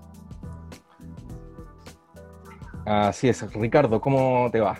[2.84, 4.78] Así es, Ricardo, ¿cómo te va?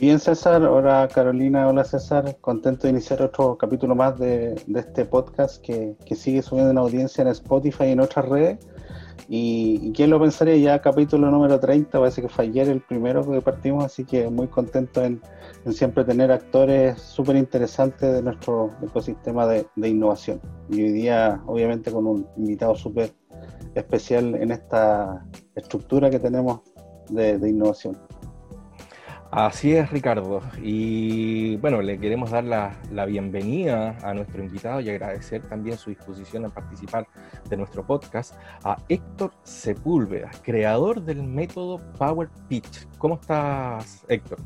[0.00, 0.60] Bien, César.
[0.64, 1.68] Hola, Carolina.
[1.68, 2.36] Hola, César.
[2.40, 7.22] Contento de iniciar otro capítulo más de, este podcast que, que sigue subiendo en audiencia
[7.22, 8.58] en Spotify y en otras redes.
[9.28, 13.40] Y, quién lo pensaría, ya capítulo número 30, parece que fue ayer el primero que
[13.40, 15.20] partimos, así que muy contento en,
[15.72, 20.40] siempre tener actores súper interesantes de nuestro ecosistema de, innovación.
[20.68, 23.12] Y hoy día, obviamente, con un invitado súper
[23.74, 26.60] especial en esta estructura que tenemos
[27.08, 27.96] de innovación.
[29.36, 30.40] Así es, Ricardo.
[30.62, 36.44] Y bueno, le queremos dar la, bienvenida a nuestro invitado y agradecer también su disposición
[36.44, 37.08] a participar
[37.48, 42.86] de nuestro podcast a Héctor Sepúlveda, creador del método Power Pitch.
[42.96, 44.38] ¿Cómo estás, Héctor?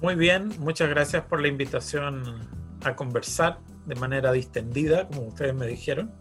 [0.00, 2.46] Muy bien, muchas gracias por la invitación
[2.84, 6.12] a conversar de manera distendida, como ustedes me dijeron.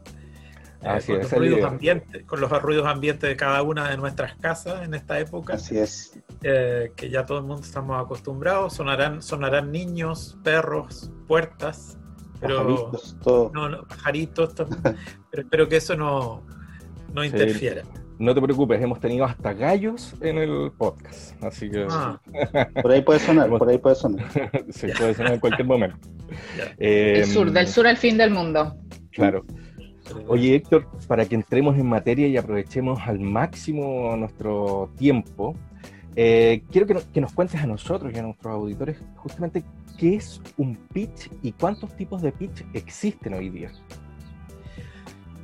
[0.83, 4.83] Eh, con, los ruidos ambientes, con los ruidos ambientes de cada una de nuestras casas
[4.83, 5.53] en esta época.
[5.53, 6.19] Así es.
[6.41, 8.73] Eh, que ya todo el mundo estamos acostumbrados.
[8.73, 11.97] Sonarán, sonarán niños, perros, puertas,
[12.41, 13.51] pero pajaritos, todo.
[13.53, 14.53] No, pajaritos,
[15.31, 16.43] pero espero que eso no,
[17.13, 17.83] no interfiera.
[18.19, 21.87] No te preocupes, hemos tenido hasta gallos en el podcast, así que...
[21.89, 22.21] Ah.
[22.81, 24.29] por ahí puede sonar, por ahí puede sonar.
[24.69, 25.97] sí, puede sonar en cualquier momento.
[26.77, 28.75] el sur, del sur al fin del mundo.
[29.11, 29.45] Claro.
[30.27, 35.55] Oye, Héctor, para que entremos en materia y aprovechemos al máximo nuestro tiempo,
[36.15, 39.63] eh, quiero que, nos cuentes a nosotros y a nuestros auditores justamente
[39.97, 43.71] qué es un pitch y cuántos tipos de pitch existen hoy día.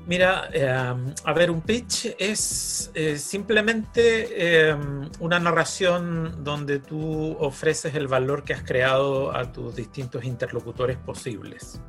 [0.06, 4.74] Mira, eh, a ver, un pitch es eh, simplemente
[5.20, 11.80] una narración donde tú ofreces el valor que has creado a tus distintos interlocutores posibles.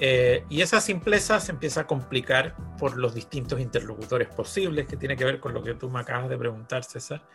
[0.00, 5.16] Eh, y esa simpleza se empieza a complicar por los distintos interlocutores posibles, que tiene
[5.16, 7.26] que ver con lo que tú me acabas de preguntar, César.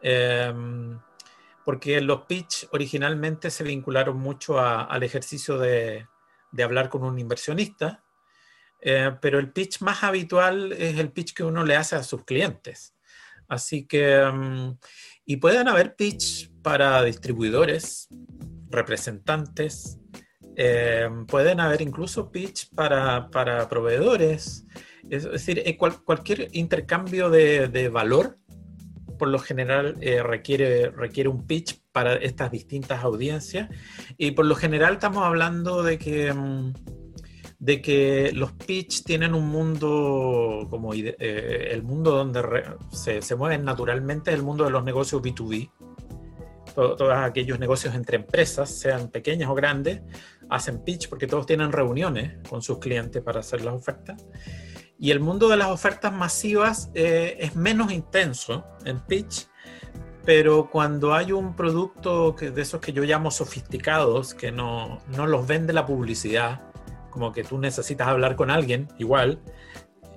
[0.00, 0.98] Em,
[1.64, 6.06] porque los pitch originalmente se vincularon mucho al ejercicio de,
[6.62, 8.04] hablar con un inversionista,
[8.80, 12.24] eh, pero el pitch más habitual es el pitch que uno le hace a sus
[12.24, 12.94] clientes.
[13.48, 14.76] Así que, em,
[15.24, 18.08] y pueden haber pitch para distribuidores,
[18.70, 19.98] representantes,
[20.56, 24.66] eh, pueden haber incluso pitch para, para proveedores.
[25.10, 28.38] Es decir, eh, cualquier intercambio de, de, valor,
[29.18, 33.68] por lo general, eh, requiere, requiere un pitch para estas distintas audiencias.
[34.16, 36.72] Y por lo general estamos hablando de que, mm,
[37.58, 42.42] de que los pitch tienen un mundo como el mundo donde
[42.92, 45.70] se, se mueven naturalmente, el mundo de los negocios B2B
[46.74, 50.02] todos aquellos negocios entre empresas, sean pequeñas o grandes,
[50.50, 54.24] hacen pitch porque todos tienen reuniones con sus clientes para hacer las ofertas.
[54.98, 59.48] Y el mundo de las ofertas masivas eh, es menos intenso en pitch,
[60.24, 65.26] pero cuando hay un producto que, de esos que yo llamo sofisticados, que no, no
[65.26, 66.62] los vende la publicidad,
[67.10, 69.40] como que tú necesitas hablar con alguien, igual,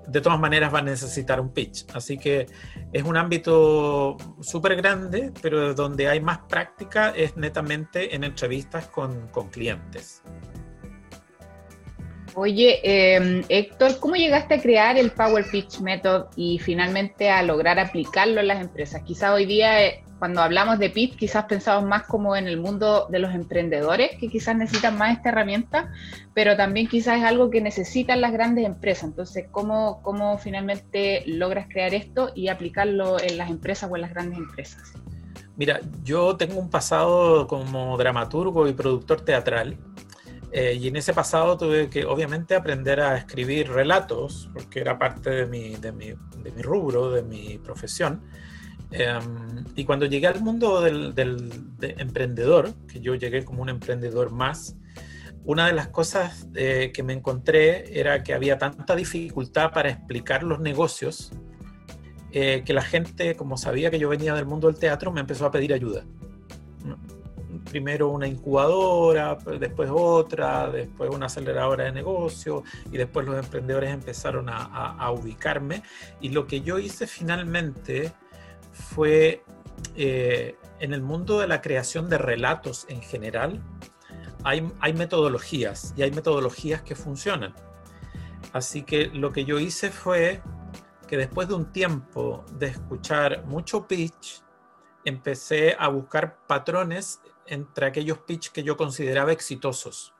[0.07, 1.85] de todas maneras va a necesitar un pitch.
[1.93, 2.47] Así que
[2.93, 9.27] es un ámbito súper grande, pero donde hay más práctica es netamente en entrevistas con,
[9.51, 10.23] clientes.
[12.39, 17.79] Oye, eh, Héctor, ¿cómo llegaste a crear el Power Pitch Method y finalmente a lograr
[17.79, 19.01] aplicarlo en las empresas?
[19.01, 23.07] Quizá hoy día eh, cuando hablamos de pitch, quizás pensamos más como en el mundo
[23.09, 25.91] de los emprendedores, que quizás necesitan más esta herramienta,
[26.35, 29.05] pero también quizás es algo que necesitan las grandes empresas.
[29.05, 34.13] Entonces, ¿cómo, cómo finalmente logras crear esto y aplicarlo en las empresas o en las
[34.13, 34.93] grandes empresas?
[35.55, 39.75] Mira, yo tengo un pasado como dramaturgo y productor teatral.
[40.51, 45.29] Eh, y en ese pasado tuve que obviamente aprender a escribir relatos, porque era parte
[45.29, 48.21] de mi, de mi, de mi rubro, de mi profesión.
[48.91, 54.31] Em, y cuando llegué al mundo del, del emprendedor, que yo llegué como un emprendedor
[54.31, 54.77] más,
[55.43, 60.43] una de las cosas eh, que me encontré era que había tanta dificultad para explicar
[60.43, 61.31] los negocios
[62.31, 65.45] eh, que la gente, como sabía que yo venía del mundo del teatro, me empezó
[65.45, 66.03] a pedir ayuda
[67.69, 74.47] primero una incubadora, después otra, después una aceleradora de negocio y después los emprendedores empezaron
[74.49, 75.83] a, ubicarme.
[76.19, 78.13] Y lo que yo hice finalmente
[78.71, 79.43] fue
[79.95, 83.61] eh, en el mundo de la creación de relatos en general,
[84.43, 87.53] hay, hay metodologías y hay metodologías que funcionan.
[88.53, 90.41] Así que lo que yo hice fue
[91.07, 94.41] que después de un tiempo de escuchar mucho pitch,
[95.05, 100.13] empecé a buscar patrones entre aquellos pitch que yo consideraba exitosos.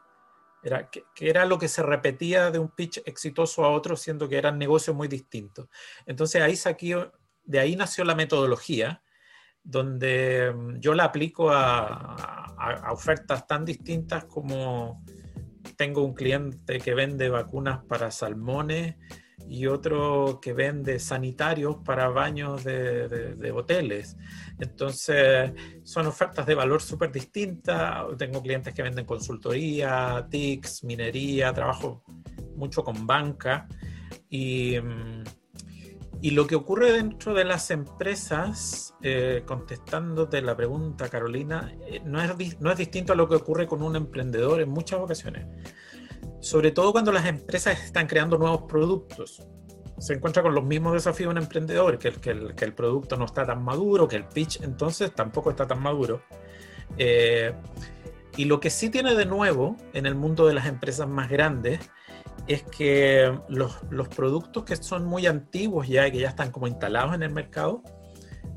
[0.63, 4.38] Era, que, era lo que se repetía de un pitch exitoso a otro, siendo que
[4.38, 5.69] eran negocios muy distintos.
[6.06, 7.09] Entonces ahí saqué,
[7.44, 9.03] de ahí nació la metodología,
[9.63, 15.03] donde mm, yo la aplico a, a ofertas tan distintas como
[15.75, 18.95] tengo un cliente que vende vacunas para salmones
[19.50, 24.18] y otro que vende sanitarios para baños de, hoteles.
[24.60, 25.51] Entonces,
[25.84, 28.06] son ofertas de valor súper distintas.
[28.18, 32.04] Tengo clientes que venden consultoría, TICs, minería, trabajo
[32.56, 33.68] mucho con banca.
[34.30, 35.24] Y, mm,
[36.22, 42.22] y lo que ocurre dentro de las empresas, eh, contestándote la pregunta, Carolina, eh, no,
[42.22, 45.45] es, no es distinto a lo que ocurre con un emprendedor en muchas ocasiones
[46.39, 49.44] sobre todo cuando las empresas están creando nuevos productos.
[49.98, 53.25] Se encuentra con los mismos desafíos de un emprendedor, que el, que el, producto no
[53.25, 56.22] está tan maduro, que el pitch entonces tampoco está tan maduro.
[56.98, 57.54] Eh,
[58.36, 61.80] y lo que sí tiene de nuevo en el mundo de las empresas más grandes
[62.48, 66.68] es que los, los, productos que son muy antiguos ya y que ya están como
[66.68, 67.81] instalados en el mercado,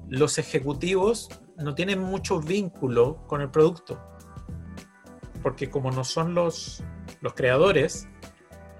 [0.09, 3.99] los ejecutivos no tienen mucho vínculo con el producto.
[5.43, 6.85] Porque como no son los,
[7.20, 8.08] los creadores,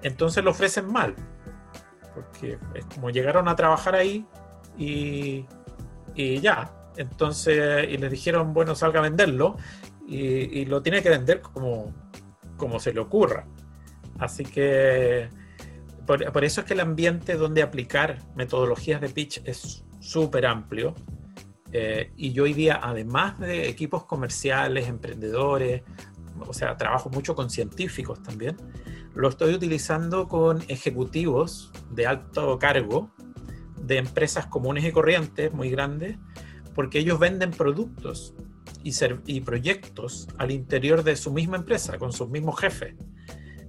[0.01, 1.15] entonces lo ofrecen mal.
[2.13, 4.25] Porque es como llegaron a trabajar ahí
[4.77, 5.45] y,
[6.15, 6.73] ya.
[6.97, 9.57] Entonces, y les dijeron, bueno, salga a venderlo
[10.07, 11.93] y, lo tiene que vender como,
[12.57, 13.47] como se le ocurra.
[14.19, 15.29] Así que
[16.05, 20.93] por, eso es que el ambiente donde aplicar metodologías de pitch es súper amplio.
[21.71, 25.83] Eh, y yo hoy día, además de equipos comerciales, emprendedores,
[26.39, 28.57] o sea, trabajo mucho con científicos también,
[29.13, 33.11] lo estoy utilizando con ejecutivos de alto cargo
[33.81, 36.17] de empresas comunes y corrientes muy grandes,
[36.73, 38.33] porque ellos venden productos
[38.83, 42.95] y, proyectos al interior de su misma empresa, con sus mismos jefes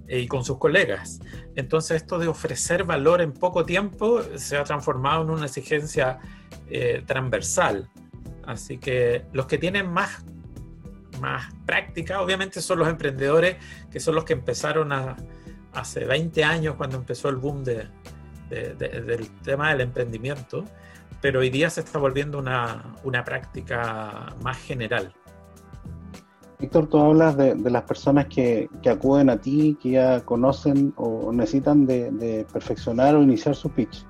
[0.07, 1.21] eh, y con sus colegas.
[1.57, 6.19] Entonces esto de ofrecer valor en poco tiempo se ha transformado en una exigencia
[6.69, 7.91] eh, transversal.
[8.45, 10.25] Así que los que tienen más
[11.23, 12.21] más práctica.
[12.21, 13.57] Obviamente son los emprendedores
[13.91, 14.93] que son los que empezaron
[15.73, 17.89] hace 20 años cuando empezó el boom de,
[18.51, 20.65] del tema del emprendimiento,
[21.21, 25.15] pero hoy día se está volviendo una, una práctica más general.
[26.59, 31.87] Víctor, tú hablas de, las personas que, acuden a ti, que ya conocen o necesitan
[31.87, 34.05] de, perfeccionar o iniciar su pitch.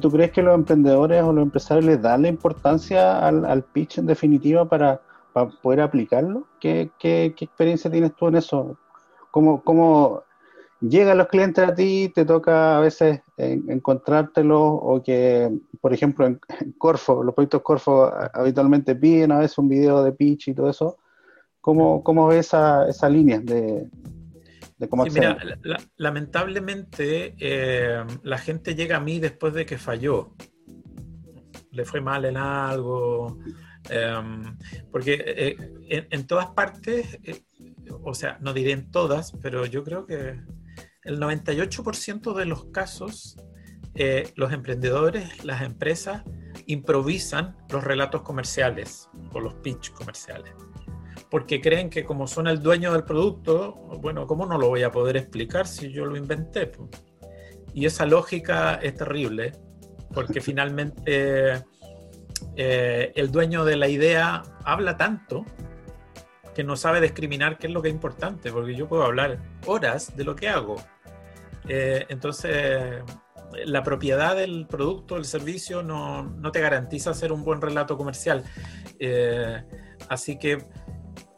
[0.00, 4.06] ¿Tú crees que los emprendedores o los empresarios les dan la importancia al pitch en
[4.06, 6.46] definitiva para, para poder aplicarlo?
[6.60, 8.78] ¿Qué, qué, qué, experiencia tienes tú en eso?
[9.30, 10.22] ¿Cómo, ¿Cómo
[10.80, 12.12] llegan los clientes a ti?
[12.14, 14.60] ¿Te toca a veces encontrártelos?
[14.60, 16.40] O que, por ejemplo, en,
[16.78, 20.96] Corfo, los proyectos Corfo habitualmente piden a veces un video de pitch y todo eso.
[21.60, 23.88] ¿Cómo, cómo ves esa, esa línea de,
[24.78, 25.38] de cómo sí, mira,
[25.96, 30.34] lamentablemente eh, la gente llega a mí después de que falló.
[31.70, 33.38] Le fue mal en algo,
[33.90, 34.56] Em,
[34.90, 37.42] porque eh, en, todas partes, eh,
[38.02, 40.40] o sea, no diré en todas, pero yo creo que
[41.04, 43.36] el 98% de los casos,
[43.94, 46.22] eh, los emprendedores, las empresas,
[46.66, 50.52] improvisan los relatos comerciales o los pitch comerciales.
[51.30, 54.92] Porque creen que como son el dueño del producto, bueno, ¿cómo no lo voy a
[54.92, 56.70] poder explicar si yo lo inventé?
[57.74, 59.52] Y esa lógica es terrible,
[60.14, 61.64] porque finalmente
[62.56, 65.44] eh, el dueño de la idea habla tanto
[66.54, 70.14] que no sabe discriminar qué es lo que es importante, porque yo puedo hablar horas
[70.16, 70.76] de lo que hago.
[71.68, 73.02] Eh, entonces,
[73.64, 78.44] la propiedad del producto, del servicio, no, te garantiza hacer un buen relato comercial.
[78.98, 79.62] Eh,
[80.08, 80.64] así que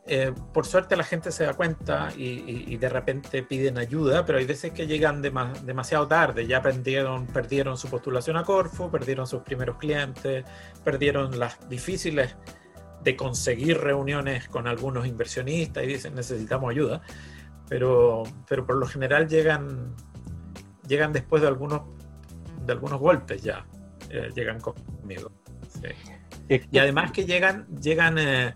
[0.07, 4.45] eh, por suerte la gente se da cuenta y, de repente piden ayuda, pero hay
[4.45, 9.79] veces que llegan demasiado tarde, ya perdieron, perdieron su postulación a Corfo, perdieron sus primeros
[9.79, 10.45] clientes,
[10.85, 12.37] perdieron las difíciles
[13.03, 17.01] de conseguir reuniones con algunos inversionistas y dicen necesitamos ayuda,
[17.69, 19.95] pero, pero por lo general llegan,
[20.87, 21.81] llegan después de algunos,
[22.67, 23.65] de algunos golpes ya,
[24.11, 25.33] eh, llegan conmigo.
[26.47, 28.55] Y además que llegan, llegan eh,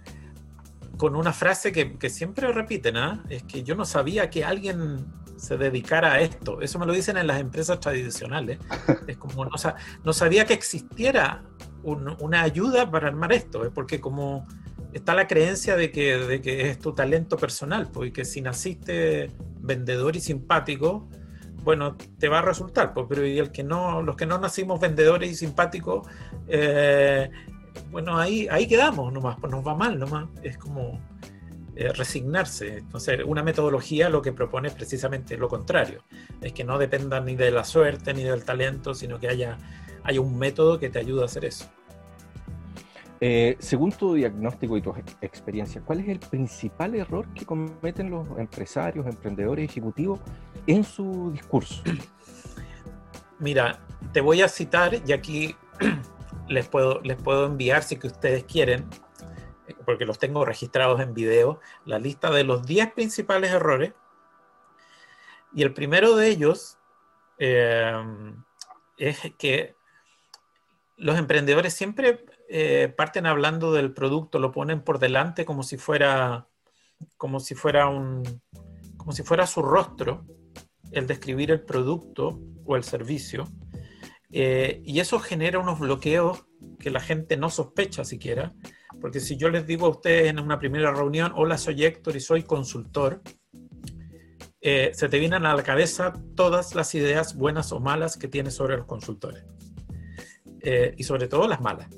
[0.98, 3.24] con una frase que, siempre repiten, ¿ah?
[3.30, 6.60] es que yo no sabía que alguien se dedicara a esto.
[6.60, 8.58] Eso me lo dicen en las empresas tradicionales.
[9.06, 9.52] Es como no,
[10.04, 11.44] no sabía que existiera
[11.84, 13.70] una ayuda para armar esto, ¿eh?
[13.72, 14.46] porque como
[14.92, 20.16] está la creencia de que, de que es tu talento personal, porque si naciste vendedor
[20.16, 21.08] y simpático,
[21.62, 24.80] bueno, te va a resultar, pues, pero y el que no, los que no nacimos
[24.80, 26.08] vendedores y simpáticos,
[26.48, 27.30] eh,
[27.90, 31.00] bueno, ahí, ahí quedamos nomás, pues nos va mal nomás, es como
[31.76, 32.78] eh, resignarse.
[32.78, 36.02] Entonces, una metodología lo que propone es precisamente lo contrario,
[36.40, 39.58] es que no dependa ni de la suerte ni del talento, sino que haya,
[40.02, 41.66] haya un método que te ayude a hacer eso.
[43.20, 48.26] Eh, según tu diagnóstico y tu experiencia, ¿cuál es el principal error que cometen los
[48.38, 50.20] empresarios, emprendedores, ejecutivos
[50.66, 51.82] en su discurso?
[53.40, 53.80] Mira,
[54.12, 55.54] te voy a citar y aquí
[56.48, 58.88] les puedo, les puedo enviar si que ustedes quieren,
[59.84, 63.92] porque los tengo registrados en video, la lista de los 10 principales errores.
[65.54, 66.78] Y el primero de ellos
[67.38, 67.92] eh,
[68.96, 69.74] es que
[70.96, 76.48] los emprendedores siempre eh, parten hablando del producto, lo ponen por delante como si fuera,
[77.16, 78.42] como si fuera un,
[78.96, 80.26] como si fuera su rostro,
[80.92, 83.44] el describir el producto o el servicio.
[84.30, 86.46] Eh, y eso genera unos bloqueos
[86.78, 88.54] que la gente no sospecha siquiera,
[89.00, 92.20] porque si yo les digo a ustedes en una primera reunión, hola, soy Héctor y
[92.20, 93.22] soy consultor,
[94.60, 98.54] eh, se te vienen a la cabeza todas las ideas buenas o malas que tienes
[98.54, 99.44] sobre los consultores.
[100.96, 101.88] y sobre todo las malas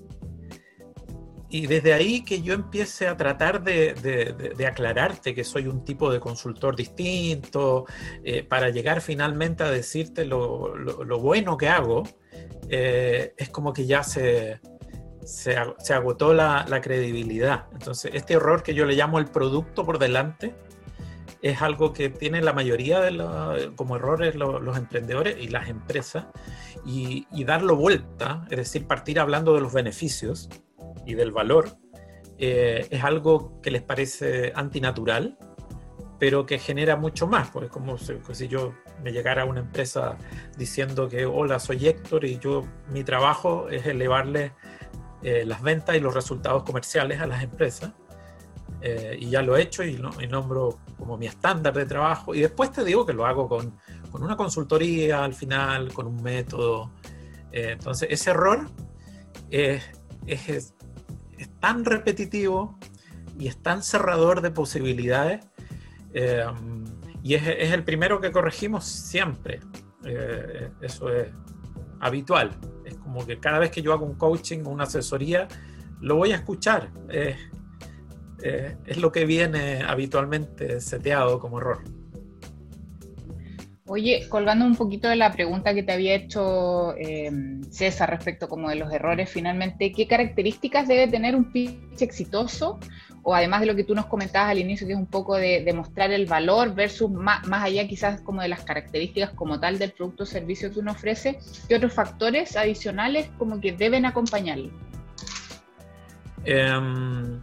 [1.51, 6.21] y desde ahí que yo empiece a tratar de, aclararte que soy un tipo de
[6.21, 7.87] consultor distinto,
[8.23, 12.05] eh, para llegar finalmente a decirte lo, bueno que hago,
[12.69, 14.61] eh, es como que ya se,
[15.25, 15.57] se,
[15.93, 17.67] agotó la, credibilidad.
[17.73, 20.55] Entonces, este error que yo le llamo el producto por delante,
[21.43, 26.27] es algo que tienen la mayoría de como errores los, emprendedores y las empresas,
[26.85, 30.49] y, y darlo vuelta, es decir, partir hablando de los beneficios
[31.07, 31.79] y del valor
[32.43, 35.37] eh, es algo que les parece antinatural,
[36.21, 40.19] pero que genera mucho más, porque como si, yo me llegara a una empresa
[40.59, 44.53] diciendo que hola, soy Héctor y yo mi trabajo es elevarle
[45.23, 47.93] eh, las ventas y los resultados comerciales a las empresas.
[48.83, 49.99] Eh, y ya lo he hecho y,
[50.29, 52.35] nombro como mi estándar de trabajo.
[52.35, 53.79] Y después te digo que lo hago con,
[54.13, 56.91] con una consultoría al final, con un método.
[57.51, 58.69] entonces, ese error
[59.49, 59.83] es,
[60.27, 60.75] es,
[61.39, 62.79] es tan repetitivo
[63.39, 65.47] y es tan cerrador de posibilidades.
[66.13, 66.45] Eh,
[67.23, 69.61] y es, el primero que corregimos siempre.
[70.05, 71.29] Eh, eso es
[72.01, 72.57] habitual.
[72.85, 75.49] Es como que cada vez que yo hago un coaching o una asesoría,
[76.01, 76.91] lo voy a escuchar.
[77.09, 81.83] es lo que viene habitualmente seteado como error.
[83.93, 88.69] Oye, colgando un poquito de la pregunta que te había hecho em, César respecto como
[88.69, 92.79] de los errores, finalmente, ¿qué características debe tener un pitch exitoso?
[93.25, 95.65] O además de lo que tú nos comentabas al inicio, que es un poco de,
[95.65, 100.23] demostrar el valor versus más, allá quizás como de las características como tal del producto
[100.23, 104.71] o servicio que uno ofrece, ¿qué otros factores adicionales como que deben acompañarlo?
[106.45, 107.41] Em,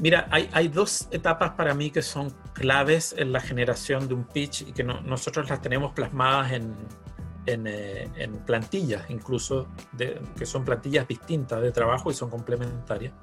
[0.00, 4.62] Mira, hay, dos etapas para mí que son claves en la generación de un pitch
[4.62, 6.74] y que nosotros las tenemos plasmadas en,
[7.46, 9.68] eh, plantillas, incluso
[10.36, 13.14] que son plantillas distintas de trabajo y son complementarias.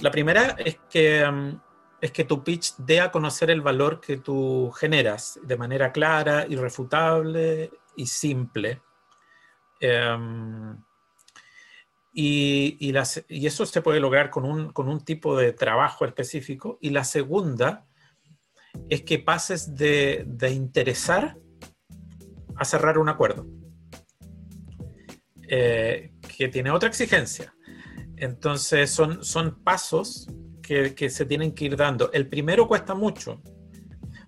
[0.00, 1.60] La primera es que, mm,
[2.00, 6.46] es que tu pitch dé a conocer el valor que tú generas de manera clara,
[6.48, 8.82] irrefutable y simple.
[9.80, 10.76] Em,
[12.12, 16.78] y, y, eso se puede lograr con un, con un, tipo de trabajo específico.
[16.80, 17.86] Y la segunda
[18.88, 21.36] es que pases de, de interesar
[22.56, 23.46] a cerrar un acuerdo,
[25.48, 27.54] eh, que tiene otra exigencia.
[28.16, 30.28] Entonces son, son pasos
[30.62, 32.10] que, que, se tienen que ir dando.
[32.12, 33.42] El primero cuesta mucho,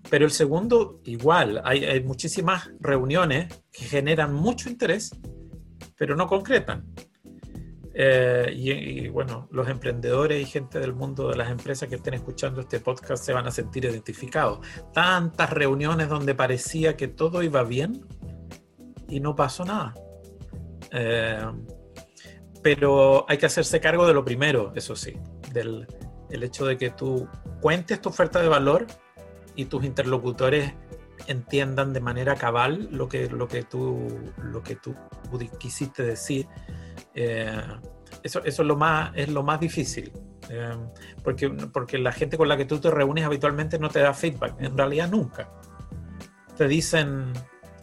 [0.09, 1.61] pero el segundo igual.
[1.65, 5.11] Hay, hay muchísimas reuniones que generan mucho interés,
[5.97, 6.85] pero no concretan.
[8.01, 12.61] Eh, y, bueno, los emprendedores y gente del mundo de las empresas que estén escuchando
[12.61, 14.65] este podcast se van a sentir identificados.
[14.93, 18.05] Tantas reuniones donde parecía que todo iba bien
[19.09, 19.93] y no pasó nada.
[20.91, 21.45] Eh,
[22.63, 25.17] pero hay que hacerse cargo de lo primero, eso sí,
[25.51, 25.85] del
[26.29, 27.27] el hecho de que tú
[27.59, 28.87] cuentes tu oferta de valor
[29.55, 30.73] y tus interlocutores
[31.27, 34.07] entiendan de manera cabal lo que, lo que, tú,
[34.41, 34.95] lo que tú
[35.59, 36.47] quisiste decir.
[37.13, 37.61] Eh,
[38.23, 40.11] eso, eso es, lo más, es lo más difícil.
[40.49, 40.75] Eh,
[41.23, 44.55] porque, porque la gente con la que tú te reúnes habitualmente no te da feedback,
[44.59, 45.49] en realidad nunca.
[46.57, 47.31] Te dicen,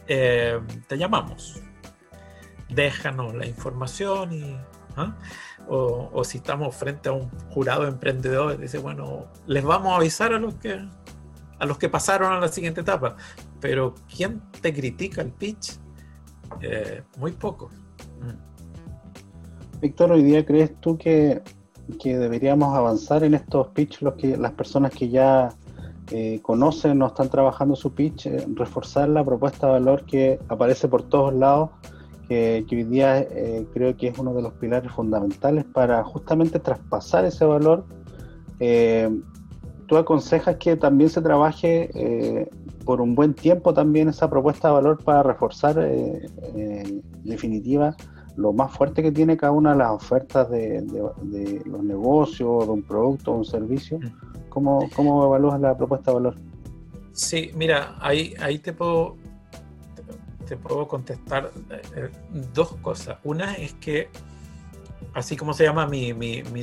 [0.07, 1.61] eh, te llamamos,
[2.69, 4.57] déjanos la información y...
[4.95, 5.15] ¿ah?
[5.69, 10.33] O, o, si estamos frente a un jurado emprendedor, dice, bueno, les vamos a avisar
[10.33, 10.87] a los que
[11.59, 13.15] a los que pasaron a la siguiente etapa.
[13.59, 15.79] Pero ¿quién te critica el pitch?
[17.17, 17.69] Muy poco.
[18.21, 18.56] Mm.
[19.81, 21.41] Víctor, hoy día crees tú que,
[22.03, 25.49] deberíamos avanzar en estos pitch, los que, las personas que ya
[26.11, 30.87] eh, conocen o están trabajando su pitch, eh, reforzar la propuesta de valor que aparece
[30.87, 31.69] por todos lados,
[32.27, 33.25] que, hoy día
[33.73, 37.85] creo que es uno de los pilares fundamentales para justamente traspasar ese valor
[39.87, 42.49] tú aconsejas que también se trabaje eh,
[42.85, 47.95] por un buen tiempo también esa propuesta de valor para reforzar eh, eh, en definitiva
[48.37, 50.85] lo más fuerte que tiene cada una de las ofertas de,
[51.65, 53.99] los negocios, de un producto o un servicio.
[53.99, 54.49] Mm.
[54.49, 56.35] ¿Cómo, ¿Cómo evalúas la propuesta de valor?
[57.11, 59.17] Sí, mira, ahí, ahí te puedo
[60.47, 61.51] te puedo contestar
[62.53, 63.17] dos cosas.
[63.23, 64.09] Una es que
[65.13, 66.13] así como se llama mi,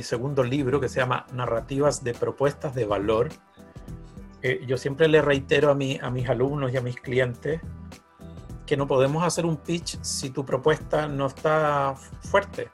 [0.01, 3.29] segundo libro, que se llama Narrativas de Propuestas de Valor,
[4.41, 7.61] eh, yo siempre le reitero a, a mis alumnos y a mis clientes
[8.65, 12.71] que no podemos hacer un pitch si tu propuesta no está fuerte.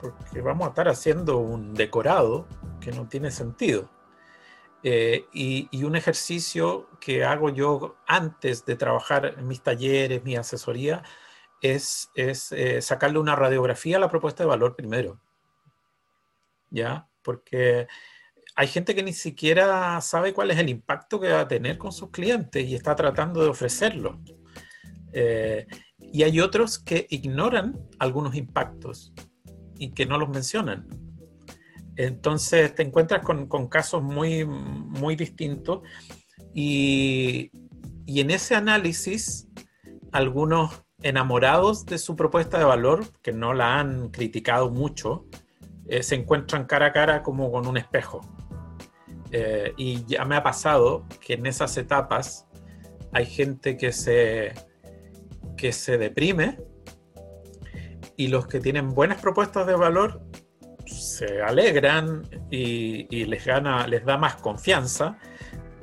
[0.00, 2.46] Porque vamos a estar haciendo un decorado
[2.80, 3.88] que no tiene sentido.
[4.82, 10.34] Eh, y, y, un ejercicio que hago yo antes de trabajar en mis talleres, mi
[10.34, 11.04] asesoría,
[11.62, 15.20] es, eh, sacarle una radiografía a la propuesta de valor primero.
[16.70, 17.08] ¿Ya?
[17.22, 17.86] Porque
[18.56, 21.92] hay gente que ni siquiera sabe cuál es el impacto que va a tener con
[21.92, 24.20] sus clientes y está tratando de ofrecerlo.
[25.12, 25.66] Eh,
[25.98, 29.12] y hay otros que ignoran algunos impactos
[29.78, 30.88] y que no los mencionan.
[31.96, 35.80] Entonces te encuentras con, casos muy, muy distintos
[36.54, 37.50] y,
[38.06, 39.48] y en ese análisis
[40.10, 45.26] algunos enamorados de su propuesta de valor, que no la han criticado mucho,
[45.86, 48.20] eh, se encuentran cara a cara como con un espejo.
[49.30, 52.46] Eh, y ya me ha pasado que en esas etapas
[53.12, 54.52] hay gente que se,
[55.56, 56.58] que se deprime
[58.16, 60.22] y los que tienen buenas propuestas de valor
[60.86, 65.18] se alegran y, les, gana, les da más confianza,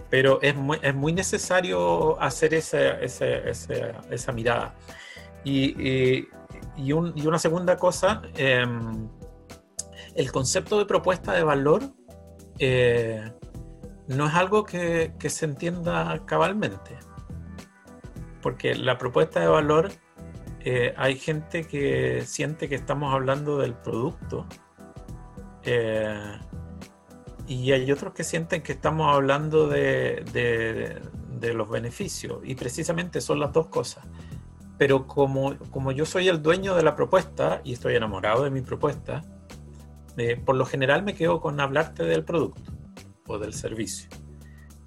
[0.10, 4.75] pero es muy, es muy necesario hacer esa, mirada.
[5.43, 6.25] Y,
[6.77, 9.10] y, una segunda cosa, em,
[10.15, 11.84] el concepto de propuesta de valor
[12.60, 13.32] eh,
[14.08, 16.97] no es algo que, se entienda cabalmente.
[18.41, 19.91] Porque la propuesta de valor,
[20.62, 24.47] eh, hay gente que siente que estamos hablando del producto.
[25.63, 26.39] Eh,
[27.47, 30.23] y hay otros que sienten que estamos hablando de,
[31.39, 32.39] de, los beneficios.
[32.43, 34.06] Y precisamente son las dos cosas
[34.80, 38.62] pero como, como yo soy el dueño de la propuesta y estoy enamorado de mi
[38.62, 39.25] propuesta,
[40.45, 42.71] por lo general me quedo con hablarte del producto
[43.28, 44.10] o del servicio.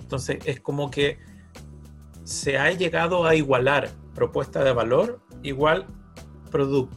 [0.00, 1.18] Entonces es como que
[2.32, 5.86] se ha llegado a igualar propuesta de valor igual
[6.50, 6.96] producto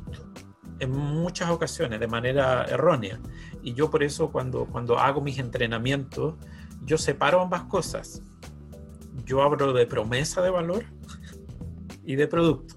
[0.79, 3.19] en muchas ocasiones de manera errónea.
[3.61, 6.35] Y yo por eso cuando, cuando hago mis entrenamientos,
[6.83, 8.21] yo separo ambas cosas.
[9.25, 10.85] Yo hablo de promesa de valor
[12.03, 12.75] y de producto.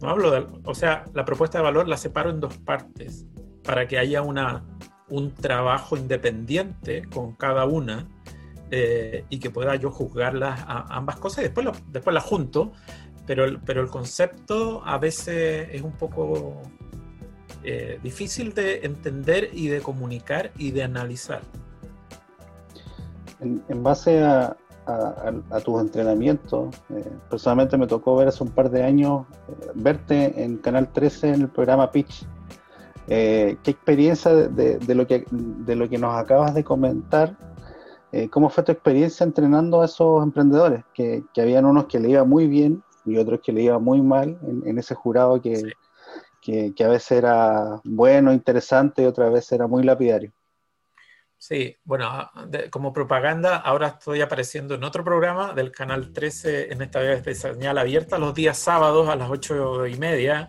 [0.00, 3.26] No hablo de, o sea, la propuesta de valor la separo en dos partes
[3.62, 4.64] para que haya una,
[5.08, 8.08] un trabajo independiente con cada una
[8.70, 12.72] eh, y que pueda yo juzgarlas a, ambas cosas y después, después las junto,
[13.26, 16.62] pero el, pero el concepto a veces es un poco
[17.62, 21.42] eh, difícil de entender y de comunicar y de analizar.
[23.40, 24.56] en base a,
[25.64, 26.74] tus entrenamientos.
[26.90, 29.26] Eh, personalmente me tocó ver hace un par de años,
[29.74, 32.26] verte en Canal 13 en el programa Pitch.
[33.06, 37.36] ¿Qué experiencia de, lo que, de lo que nos acabas de comentar?
[38.30, 40.84] ¿Cómo fue tu experiencia entrenando a esos emprendedores?
[40.94, 44.00] Que, que, habían unos que le iba muy bien y otros que le iba muy
[44.00, 45.72] mal en, ese jurado que,
[46.40, 50.32] que, a veces era bueno, interesante y otras veces era muy lapidario.
[51.36, 52.30] Sí, bueno,
[52.70, 57.34] como propaganda, ahora estoy apareciendo en otro programa del canal 13, en esta vez de
[57.34, 60.48] señal abierta, los días sábados a las ocho y media.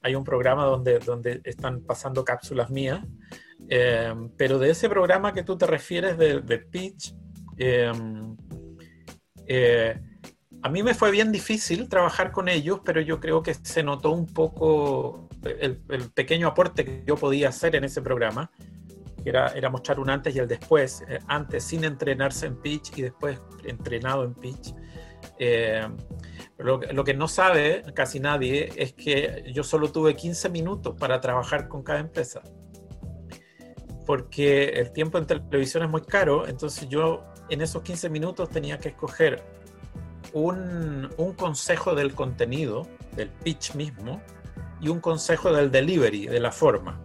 [0.00, 3.00] Hay un programa donde, donde están pasando cápsulas mías,
[3.68, 7.14] eh, pero de ese programa que tú te refieres de, Pitch,
[7.56, 7.92] eh,
[9.46, 10.00] eh,
[10.62, 14.12] a mí me fue bien difícil trabajar con ellos, pero yo creo que se notó
[14.12, 15.78] un poco el,
[16.14, 18.50] pequeño aporte que yo podía hacer en ese programa,
[19.22, 22.96] que era, era mostrar un antes y el después, eh, antes sin entrenarse en pitch
[22.96, 24.72] y después entrenado en pitch.
[25.38, 25.86] Eh,
[26.58, 31.20] lo, lo, que no sabe casi nadie es que yo solo tuve 15 minutos para
[31.20, 32.42] trabajar con cada empresa.
[34.06, 38.78] Porque el tiempo en televisión es muy caro, entonces yo en esos 15 minutos tenía
[38.78, 39.42] que escoger
[40.32, 44.20] un, consejo del contenido, del pitch mismo,
[44.80, 47.00] y un consejo del delivery, de la forma.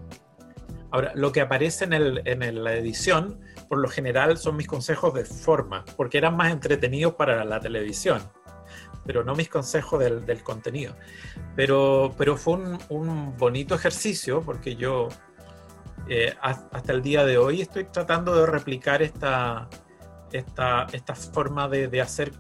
[0.90, 5.14] Ahora, lo que aparece en, el, en la edición, por lo general, son mis consejos
[5.14, 8.22] de forma, porque eran más entretenidos para la televisión,
[9.08, 10.94] pero no mis consejos del, contenido.
[11.56, 15.08] Pero, pero fue un, bonito ejercicio, porque yo
[16.10, 19.70] eh, hasta el día de hoy estoy tratando de replicar esta,
[20.32, 22.32] esta, esta forma de, hacer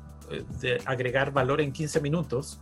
[0.59, 2.61] de agregar valor en 15 minutos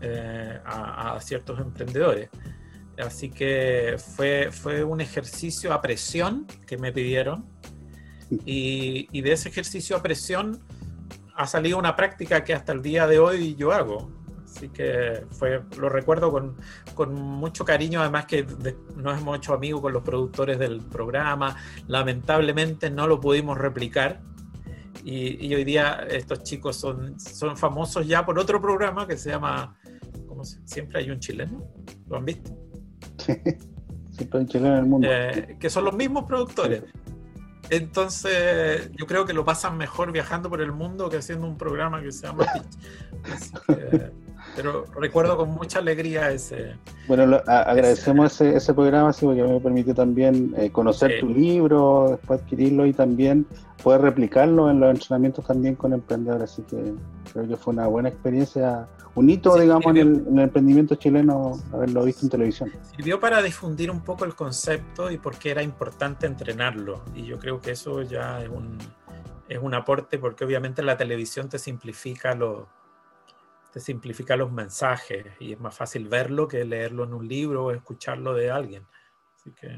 [0.00, 2.30] eh, a, ciertos emprendedores.
[2.98, 7.46] Así que fue, fue un ejercicio a presión que me pidieron
[8.44, 10.60] y, de ese ejercicio a presión
[11.36, 14.10] ha salido una práctica que hasta el día de hoy yo hago.
[14.54, 16.56] Así que fue, lo recuerdo con,
[16.94, 18.46] con mucho cariño, además que
[18.96, 21.56] nos hemos hecho amigos con los productores del programa.
[21.88, 24.20] Lamentablemente no lo pudimos replicar,
[25.04, 29.76] y, hoy día estos chicos son, son famosos ya por otro programa que se llama,
[30.26, 31.62] como siempre hay un chileno,
[32.08, 32.56] ¿lo han visto?
[33.18, 33.34] Sí,
[34.12, 35.08] siempre hay un chileno en el mundo.
[35.10, 36.84] Eh, que son los mismos productores.
[37.68, 42.02] Entonces, yo creo que lo pasan mejor viajando por el mundo que haciendo un programa
[42.02, 44.12] que se llama Pitch.
[44.54, 46.76] Pero recuerdo con mucha alegría ese.
[47.08, 52.40] Bueno, agradecemos ese, ese, programa, sí, porque me permitió también eh, conocer tu libro, después
[52.40, 53.46] adquirirlo y también
[53.82, 56.52] poder replicarlo en los entrenamientos también con emprendedores.
[56.52, 56.94] Así que
[57.32, 62.24] creo que fue una buena experiencia, un hito, digamos, en el, emprendimiento chileno, haberlo visto
[62.24, 62.72] en televisión.
[62.96, 67.02] Sirvió para difundir un poco el concepto y por qué era importante entrenarlo.
[67.14, 68.78] Y yo creo que eso ya es un,
[69.48, 72.64] es un aporte, porque obviamente la televisión te simplifica los
[73.74, 77.70] te simplifica los mensajes y es más fácil verlo que leerlo en un libro o
[77.72, 78.84] escucharlo de alguien.
[79.34, 79.68] Así que...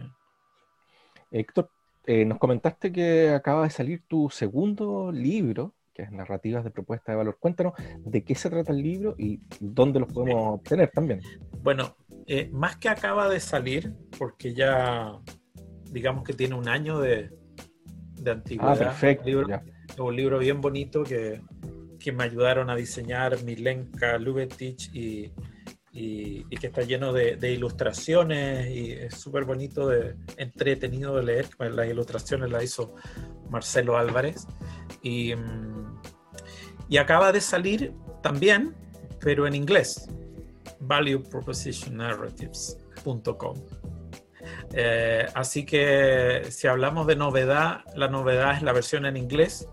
[1.31, 1.71] Héctor,
[2.05, 7.13] eh, nos comentaste que acaba de salir tu segundo libro, que es Narrativas de Propuesta
[7.13, 7.39] de Valor.
[7.41, 11.23] Cuéntanos de qué se trata el libro y dónde los podemos obtener también.
[11.63, 15.19] Bueno, eh, más que acaba de salir, porque ya
[15.91, 17.31] digamos que tiene un año de,
[18.13, 18.75] de antigüedad.
[18.75, 19.31] Ah, perfecto.
[20.01, 21.41] un libro bien bonito que
[22.07, 25.33] que me ayudaron a diseñar Milenka Lubetich y,
[25.91, 31.49] y, que está lleno de, ilustraciones y es súper bonito, de, entretenido de leer.
[31.59, 32.95] Las ilustraciones las hizo
[33.51, 34.47] Marcelo Álvarez
[35.03, 36.01] y, mm,
[36.89, 37.93] y acaba de salir
[38.23, 38.77] también,
[39.19, 40.09] pero en inglés,
[40.79, 43.65] valuepropositionnarratives.com.
[44.75, 49.69] Eh, así que si hablamos de novedad, la novedad es la versión en inglés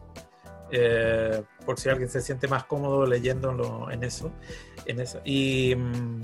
[0.75, 4.31] eh, por si alguien se siente más cómodo leyéndolo en eso.
[4.88, 5.21] En eso.
[5.23, 6.21] Y mm,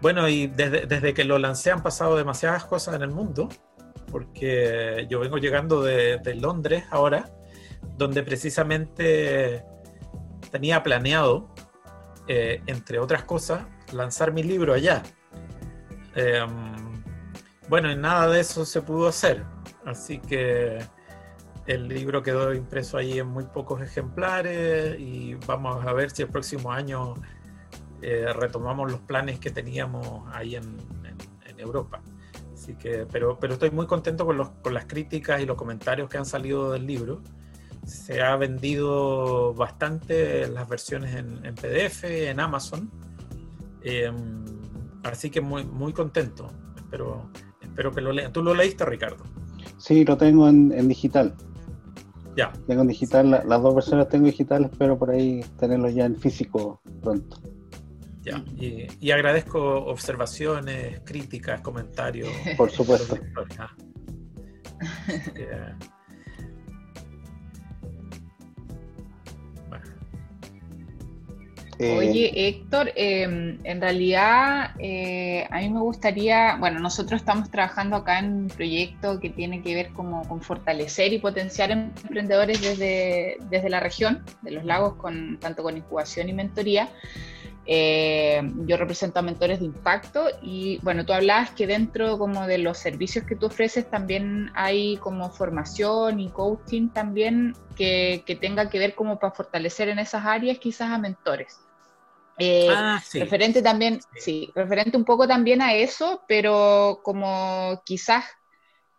[0.00, 3.50] bueno, y desde, que lo lancé han pasado demasiadas cosas en el mundo,
[4.10, 7.28] porque yo vengo llegando de, Londres ahora,
[7.98, 9.62] donde precisamente
[10.50, 11.54] tenía planeado,
[12.26, 15.02] eh, entre otras cosas, lanzar mi libro allá.
[16.14, 16.48] Em,
[17.68, 19.44] bueno, y nada de eso se pudo hacer,
[19.84, 20.78] así que
[21.68, 26.28] el libro quedó impreso ahí en muy pocos ejemplares y vamos a ver si el
[26.28, 27.14] próximo año
[28.00, 30.98] eh, retomamos los planes que teníamos ahí en,
[31.58, 32.00] Europa.
[32.54, 36.08] Así que, pero, pero estoy muy contento con, los, con las críticas y los comentarios
[36.08, 37.20] que han salido del libro.
[37.84, 42.88] Se ha vendido bastante las versiones en, PDF, en Amazon.
[43.82, 44.44] Em,
[45.02, 46.48] así que muy, muy contento.
[46.76, 47.28] Espero,
[47.60, 48.32] espero que lo lean.
[48.32, 49.24] ¿Tú lo leíste, Ricardo?
[49.78, 51.34] Sí, lo tengo en digital.
[52.66, 56.80] Tengo en digital, las dos versiones tengo digitales, pero por ahí tenerlo ya en físico
[57.02, 57.40] pronto.
[58.22, 62.28] Ya, y, agradezco observaciones, críticas, comentarios.
[62.56, 63.16] Por supuesto.
[71.80, 77.94] Eh, Oye, Héctor, em, en realidad eh, a mí me gustaría, bueno, nosotros estamos trabajando
[77.94, 83.36] acá en un proyecto que tiene que ver como con fortalecer y potenciar emprendedores desde,
[83.48, 86.88] desde la región de los lagos, con, tanto con incubación y mentoría.
[87.70, 92.58] Eh, yo represento a mentores de impacto y bueno, tú hablabas que dentro como de
[92.58, 98.68] los servicios que tú ofreces también hay como formación y coaching también que, que tenga
[98.70, 101.67] que ver como para fortalecer en esas áreas quizás a mentores.
[102.38, 108.24] Eh, ah, referente también, sí, referente un poco también a eso, pero como quizás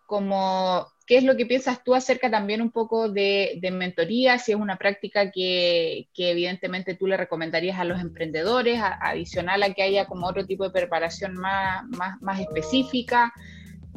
[0.05, 4.37] como ¿Qué es lo que piensas tú acerca también un poco de, mentoría?
[4.37, 9.81] Si es una práctica que, evidentemente tú le recomendarías a los emprendedores, adicional a que
[9.81, 11.83] haya como otro tipo de preparación más,
[12.21, 13.33] más, específica,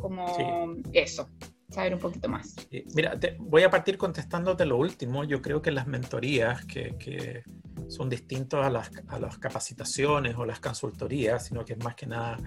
[0.00, 1.28] como eso,
[1.72, 2.54] saber un poquito más.
[2.94, 5.24] Mira, voy a partir contestándote lo último.
[5.24, 7.42] Yo creo que las mentorías que,
[7.88, 12.06] son distintos a las, a las capacitaciones o las consultorías, sino que es más que
[12.06, 12.38] nada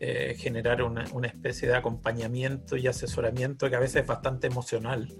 [0.00, 5.12] eh, generar una, especie de acompañamiento y asesoramiento que a veces es bastante emocional,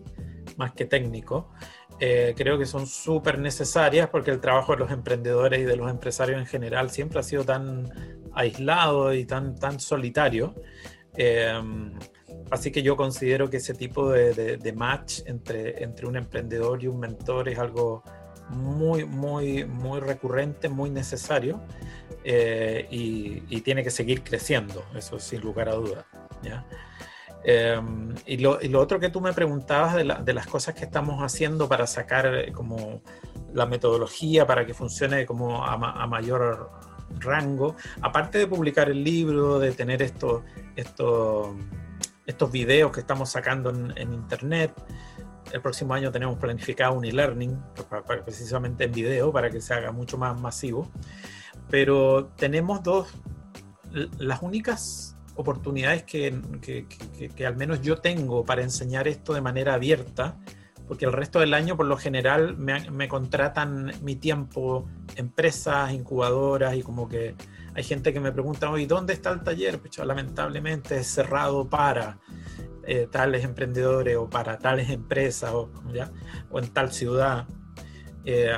[0.56, 1.50] más que técnico.
[1.98, 5.90] Eh, creo que son súper necesarias porque el trabajo de los emprendedores y de los
[5.90, 10.54] empresarios en general siempre ha sido tan aislado y tan, tan solitario.
[11.16, 11.52] Eh,
[12.50, 16.86] así que yo considero que ese tipo de, de, match entre, entre un emprendedor y
[16.86, 18.02] un mentor es algo
[18.50, 21.60] muy, muy, muy recurrente, muy necesario.
[22.28, 26.04] Eh, y, tiene que seguir creciendo, eso sin lugar a dudas.
[27.44, 31.86] Em, y, lo, otro que tú me preguntabas de, las cosas que estamos haciendo para
[31.86, 33.00] sacar eh, como
[33.54, 36.70] la metodología para que funcione como a, mayor
[37.20, 40.42] rango, aparte de publicar el libro, de tener estos,
[40.74, 41.54] estos,
[42.26, 44.72] estos videos que estamos sacando en, internet,
[45.52, 47.56] el próximo año tenemos planificado un e-learning,
[48.24, 50.90] precisamente en video, para que se haga mucho más masivo.
[51.70, 53.14] Pero tenemos dos,
[54.18, 56.40] las únicas oportunidades que,
[57.34, 60.36] que, al menos yo tengo para enseñar esto de manera abierta,
[60.88, 66.82] porque el resto del año por lo general me contratan mi tiempo empresas, incubadoras y
[66.82, 67.34] como que
[67.76, 69.78] hay gente que me pregunta, hoy ¿dónde está el taller?
[69.78, 72.18] Pues lamentablemente es cerrado para
[72.86, 76.10] eh, tales emprendedores o para tales empresas o, ¿ya?
[76.54, 77.46] en tal ciudad.
[78.24, 78.50] Eh,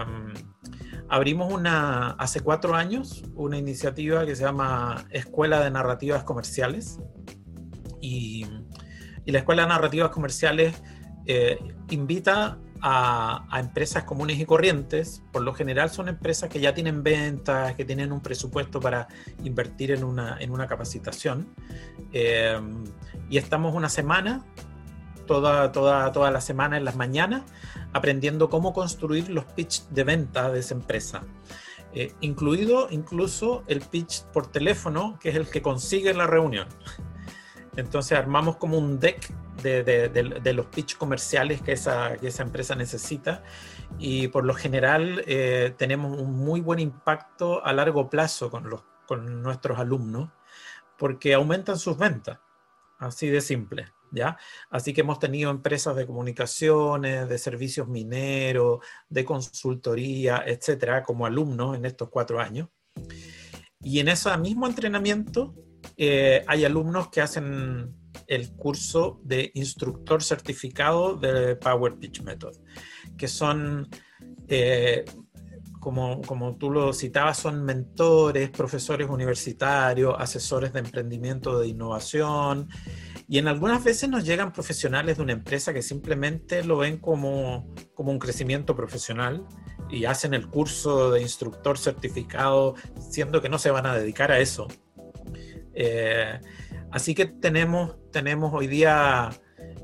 [1.08, 7.00] abrimos una, hace cuatro años una iniciativa que se llama Escuela de Narrativas Comerciales.
[8.00, 8.46] Y,
[9.26, 10.80] la Escuela de Narrativas Comerciales
[11.26, 11.58] eh,
[11.90, 15.22] invita a, empresas comunes y corrientes.
[15.32, 19.08] Por lo general son empresas que ya tienen ventas, que tienen un presupuesto para
[19.44, 21.48] invertir en una, en una capacitación.
[22.12, 22.58] Eh,
[23.30, 24.44] y estamos una semana
[25.26, 27.42] toda, toda, toda la semana en las mañanas
[27.92, 31.22] aprendiendo cómo construir los pitch de venta de esa empresa.
[31.94, 36.68] Eh, incluido incluso el pitch por teléfono, que es el que consigue la reunión.
[37.78, 39.30] Entonces armamos como un deck
[39.62, 43.44] de, los pitch comerciales que esa, que esa, empresa necesita
[44.00, 48.82] y por lo general eh, tenemos un muy buen impacto a largo plazo con, los,
[49.06, 50.30] con nuestros alumnos
[50.96, 52.40] porque aumentan sus ventas,
[52.98, 53.86] así de simple.
[54.10, 54.38] ¿Ya?
[54.70, 61.76] Así que hemos tenido empresas de comunicaciones, de servicios mineros, de consultoría, etcétera, como alumnos
[61.76, 62.70] en estos cuatro años.
[63.82, 65.54] Y en ese mismo entrenamiento
[65.96, 67.94] eh, hay alumnos que hacen
[68.26, 72.56] el curso de instructor certificado de Power Pitch Method,
[73.16, 73.88] que son,
[74.48, 75.04] eh,
[75.80, 82.68] como, como tú lo citabas, son mentores, profesores universitarios, asesores de emprendimiento de innovación.
[83.28, 87.72] Y en algunas veces nos llegan profesionales de una empresa que simplemente lo ven como,
[87.94, 89.46] como un crecimiento profesional
[89.90, 92.74] y hacen el curso de instructor certificado,
[93.10, 94.68] siendo que no se van a dedicar a eso.
[95.80, 96.40] Eh,
[96.90, 99.30] así que tenemos, tenemos hoy día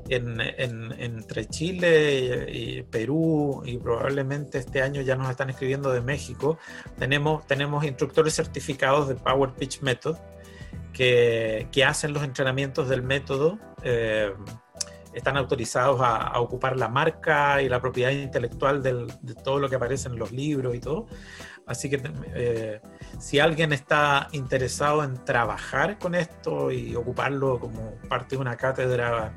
[0.09, 6.57] en, entre Chile y, Perú y probablemente este año ya nos están escribiendo de México,
[6.99, 10.17] tenemos, tenemos instructores certificados de Power Pitch Method
[10.91, 14.33] que, hacen los entrenamientos del método eh,
[15.13, 20.09] están autorizados a, ocupar la marca y la propiedad intelectual de todo lo que aparece
[20.09, 21.07] en los libros y todo.
[21.67, 22.01] Así que
[22.35, 22.81] eh,
[23.19, 29.33] si alguien está interesado en trabajar con esto y ocuparlo como parte de una cátedra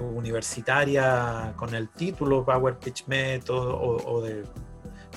[0.00, 4.42] universitaria con el título Power Pitch Method o, de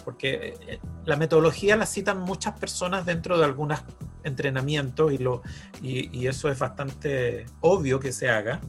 [0.05, 3.83] porque eh, la metodología la citan muchas personas dentro de algunas
[4.27, 5.41] entrenamiento y, lo,
[5.81, 8.59] y, eso es bastante obvio que se haga.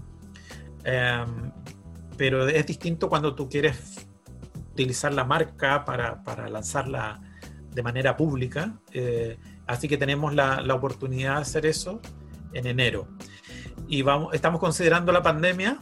[0.85, 1.53] Em,
[2.17, 4.09] pero es distinto cuando tú quieres
[4.73, 7.21] utilizar la marca para, para lanzarla
[7.79, 8.81] de manera pública.
[8.93, 9.38] Eh,
[9.69, 12.01] así que tenemos la, la, oportunidad de hacer eso
[12.53, 13.07] en enero.
[13.87, 15.79] Y vamos, estamos considerando la pandemia,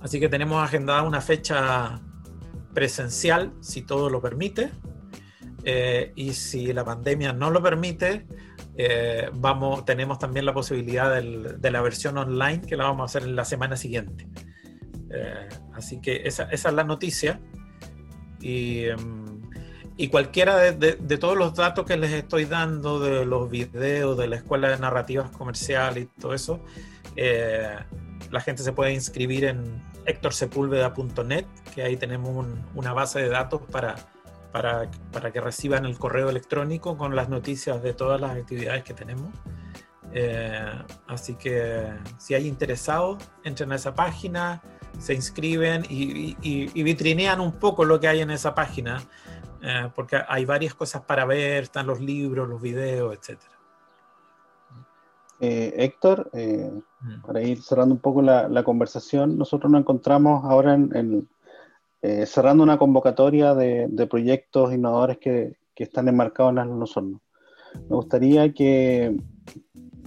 [0.00, 2.00] así que tenemos agendada una fecha
[2.72, 4.70] presencial, si todo lo permite.
[5.64, 8.26] Eh, y si la pandemia no lo permite,
[8.78, 13.04] eh, vamos, tenemos también la posibilidad del, de la versión online que la vamos a
[13.04, 14.26] hacer en la semana siguiente.
[15.74, 17.38] Así que esa, esa, es la noticia.
[18.40, 19.27] Y, em,
[20.00, 24.16] y cualquiera de, de, de, todos los datos que les estoy dando, de los videos,
[24.16, 26.60] de la escuela de narrativas comerciales y todo eso,
[27.16, 27.76] eh,
[28.30, 33.60] la gente se puede inscribir en hectorsepúlveda.net, que ahí tenemos un, una base de datos
[33.72, 33.96] para,
[34.52, 38.94] para, para, que reciban el correo electrónico con las noticias de todas las actividades que
[38.94, 39.32] tenemos.
[40.12, 40.72] Eh,
[41.08, 44.62] así que si hay interesados, entren a esa página,
[45.00, 49.02] se inscriben y, y, y, vitrinean un poco lo que hay en esa página,
[49.62, 53.40] eh, porque hay varias cosas para ver, están los libros, los videos, etc.
[55.40, 57.22] Eh, Héctor, eh, mm.
[57.22, 61.28] para ir cerrando un poco la, la, conversación, nosotros nos encontramos ahora en, en
[62.26, 67.20] cerrando una convocatoria de, de proyectos innovadores que, que, están enmarcados en los hornos.
[67.74, 69.16] Me gustaría que,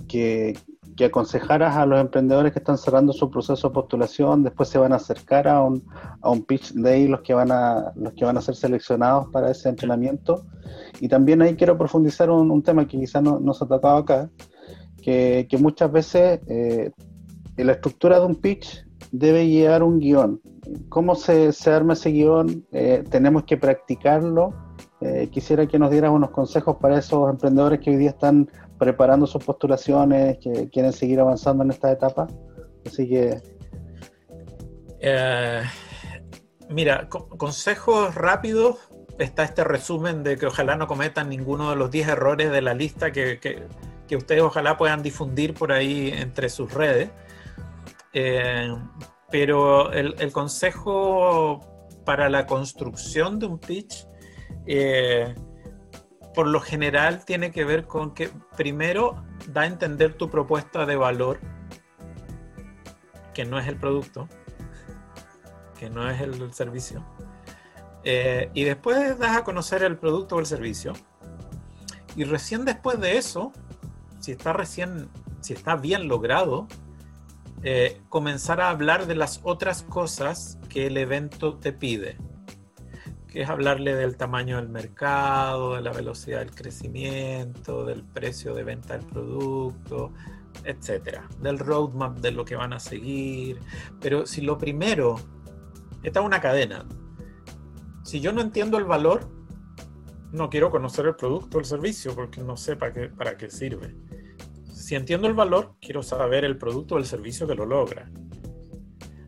[0.08, 0.58] que,
[1.02, 4.94] que aconsejaras a los emprendedores que están cerrando su proceso de postulación, después se van
[4.94, 5.84] a acercar a un,
[6.22, 9.50] a un pitch day los que, van a, los que van a ser seleccionados para
[9.50, 10.46] ese entrenamiento.
[11.00, 13.98] Y también ahí quiero profundizar un, un tema que quizás no, no se ha tocado
[13.98, 14.30] acá,
[15.02, 16.92] que, que muchas veces eh,
[17.58, 20.40] la estructura de un pitch debe llevar un guion.
[20.90, 22.64] ¿Cómo se, se arma ese guion?
[22.72, 24.54] Eh, tenemos que practicarlo.
[25.02, 28.48] Eh, quisiera que nos dieras unos consejos para esos emprendedores que hoy día están
[28.82, 32.26] preparando sus postulaciones, que quieren seguir avanzando en esta etapa.
[32.84, 33.40] Así que...
[35.00, 35.62] Eh,
[36.68, 38.78] mira, co consejos rápidos.
[39.20, 42.74] Está este resumen de que ojalá no cometan ninguno de los 10 errores de la
[42.74, 43.68] lista que, que,
[44.08, 47.12] que, ustedes ojalá puedan difundir por ahí entre sus redes.
[48.14, 48.74] Eh,
[49.30, 51.60] pero el, el, consejo
[52.04, 54.08] para la construcción de un pitch
[54.66, 55.36] eh,
[56.34, 60.96] por lo general tiene que ver con que primero da a entender tu propuesta de
[60.96, 61.40] valor,
[63.34, 64.28] que no es el producto,
[65.78, 67.06] que no es el, servicio.
[68.04, 70.94] Eh, y después das a conocer el producto o el servicio.
[72.16, 73.52] Y recién después de eso,
[74.20, 75.10] si está recién,
[75.42, 76.68] si está bien logrado,
[77.64, 82.18] eh, comenzar a hablar de las otras cosas que el evento te pide
[83.32, 88.64] que es hablarle del tamaño del mercado, de la velocidad del crecimiento, del precio de
[88.64, 90.12] venta del producto,
[90.66, 93.58] etcétera, del roadmap de lo que van a seguir.
[94.02, 95.16] Pero si lo primero,
[96.04, 96.86] esta es una cadena.
[98.04, 99.30] Si yo no entiendo el valor,
[100.34, 103.50] no quiero conocer el producto o el servicio porque no sé para qué, para qué
[103.50, 103.96] sirve.
[104.74, 108.12] Si entiendo el valor, quiero saber el producto o el servicio que lo logra.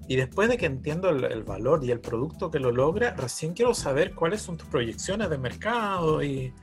[0.08, 3.54] Y después de que entiendo el, el, valor y el producto que lo logra, recién
[3.54, 6.54] quiero saber cuáles son tus proyecciones de mercado y,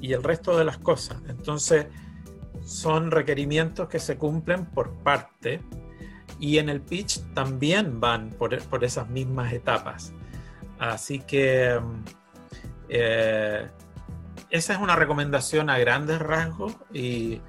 [0.00, 1.22] y el resto de las cosas.
[1.28, 1.86] Entonces,
[2.64, 5.60] son requerimientos que se cumplen por parte
[6.38, 10.12] y en el pitch también van por, por esas mismas etapas.
[10.78, 11.80] Así que
[12.88, 13.68] eh,
[14.50, 17.40] esa es una recomendación a grandes rasgos y,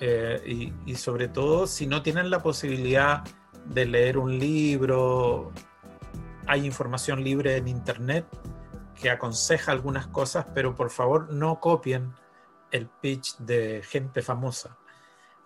[0.00, 3.24] eh, y, y sobre todo si no tienen la posibilidad
[3.66, 5.52] de leer un libro.
[6.46, 8.26] Hay información libre en internet
[8.94, 12.12] que aconseja algunas cosas, pero por favor no copien
[12.70, 14.76] el pitch de gente famosa,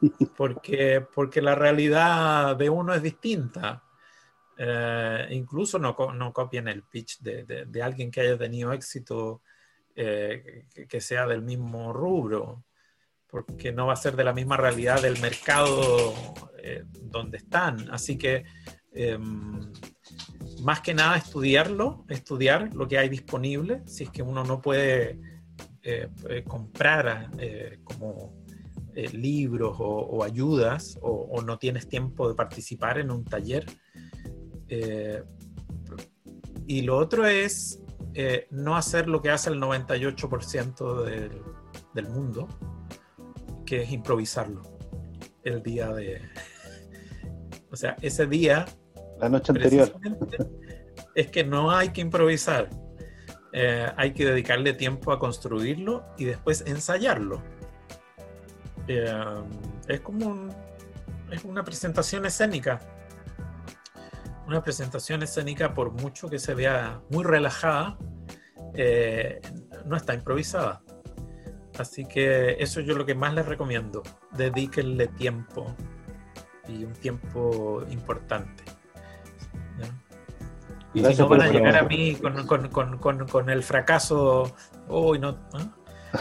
[0.37, 3.83] porque, porque la realidad de uno es distinta.
[4.57, 9.42] Eh, incluso no, no, copien el pitch de, de, de, alguien que haya tenido éxito,
[9.96, 12.62] eh, que, que, sea del mismo rubro
[13.35, 16.14] porque no va a ser de la misma realidad del mercado
[16.62, 17.90] eh, donde están.
[17.90, 18.44] Así que
[18.92, 19.18] eh,
[20.62, 25.18] más que nada estudiarlo, estudiar lo que hay disponible, si es que uno no puede
[25.83, 26.09] eh,
[26.47, 28.33] comprar eh, como
[28.94, 33.66] eh, libros o, ayudas o, no tienes tiempo de participar en un taller.
[36.66, 37.82] y lo otro es
[38.51, 41.43] no hacer lo que hace el 98% del,
[41.93, 42.49] del mundo,
[43.65, 44.62] que es improvisarlo
[45.43, 46.21] el día de...
[47.71, 48.67] O sea, ese día...
[49.19, 49.93] La noche anterior.
[51.17, 52.71] Es que no hay que improvisar.
[53.53, 57.43] Eh, hay que dedicarle tiempo a construirlo y después ensayarlo.
[58.87, 59.12] Eh,
[59.89, 60.55] es como un,
[61.31, 62.81] es una presentación escénica.
[64.47, 67.97] Una presentación escénica, por mucho que se vea muy relajada,
[68.75, 69.41] eh,
[69.87, 70.83] no está improvisada.
[71.79, 74.03] Así que eso yo lo que más les recomiendo.
[74.33, 75.75] Dedíquenle tiempo
[76.68, 78.64] y un tiempo importante.
[80.95, 84.55] Y si no van a llegar a mí con, el fracaso,
[84.89, 85.37] uy, no,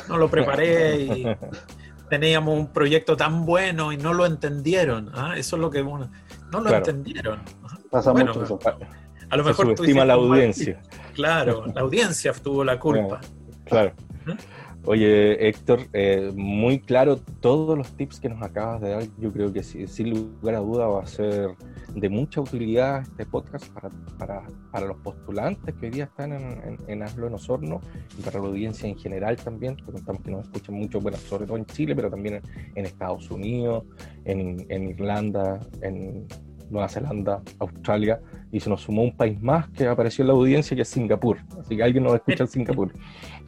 [0.09, 1.25] no lo preparé y
[2.09, 5.11] teníamos un proyecto tan bueno y no lo entendieron.
[5.13, 5.35] ¿ah?
[5.37, 7.41] Eso es lo que no lo entendieron.
[7.91, 8.59] Pasa mucho eso.
[9.29, 10.81] A lo mejor subestima la audiencia.
[11.13, 13.21] Claro, la audiencia tuvo la culpa.
[13.65, 13.93] Claro.
[14.25, 14.35] ¿Ah?
[14.85, 19.03] Oye, Héctor, eh, muy claro todos los tips que nos acabas de dar.
[19.17, 21.51] Yo creo que sin lugar a duda va a ser
[21.95, 26.77] de mucha utilidad este podcast para, para, para los postulantes que hoy día están en,
[26.87, 27.79] en, Hazlo en Osorno
[28.19, 29.77] y para la audiencia en general también.
[29.77, 32.41] Contamos que nos escuchan mucho, bueno, sobre todo en Chile, pero también
[32.75, 33.85] en, Estados Unidos,
[34.25, 36.27] en, en Irlanda, en
[36.69, 38.19] Nueva Zelanda, Australia,
[38.51, 41.37] y se nos sumó un país más que apareció en la audiencia, que es Singapur.
[41.59, 42.91] Así que alguien nos escucha en Singapur.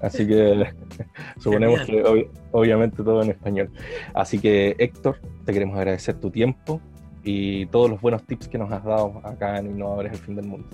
[0.01, 0.67] Así que
[1.39, 3.71] suponemos que obviamente todo en español.
[4.13, 6.81] Así que Héctor, te queremos agradecer tu tiempo
[7.23, 10.45] y todos los buenos tips que nos has dado acá en Innovadores del Fin del
[10.45, 10.67] Mundo.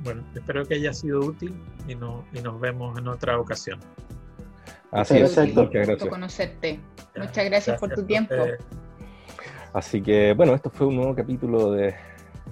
[0.00, 1.54] Bueno, espero que haya sido útil
[1.86, 3.78] y, no, y nos vemos en otra ocasión.
[4.90, 6.10] Así es, muchas gracias.
[6.10, 6.80] conocerte.
[7.16, 8.34] Muchas gracias, por tu tiempo.
[9.72, 11.94] Así que bueno, esto fue un nuevo capítulo de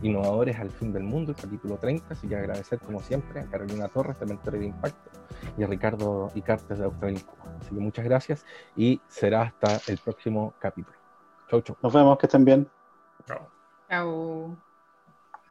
[0.03, 2.07] Innovadores al Fin del Mundo, el capítulo 30.
[2.09, 5.20] Así que agradecer como siempre a Carolina Torres de Mentores de Impacto
[5.57, 7.20] y a Ricardo Icartes de Australia.
[7.61, 8.46] Así que muchas gracias
[8.76, 10.96] y será hasta el próximo capítulo.
[11.48, 11.76] Chau, chau.
[11.82, 12.68] Nos vemos, que estén bien.
[13.26, 13.51] Chao.
[13.88, 14.57] Chao.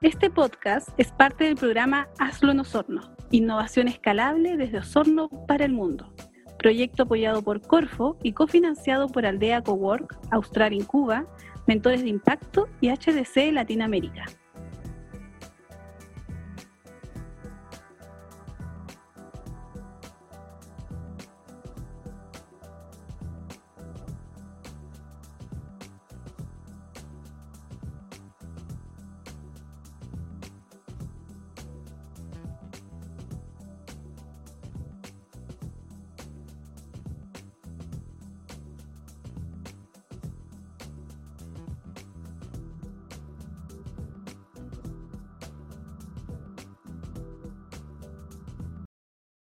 [0.01, 5.73] Este podcast es parte del programa Hazlo en Osorno, innovación escalable desde Osorno para el
[5.73, 6.13] mundo.
[6.57, 11.25] Proyecto apoyado por Corfo y cofinanciado por Aldea Cowork, Australia en Cuba,
[11.67, 14.25] Mentores de Impacto y HDC Latinoamérica.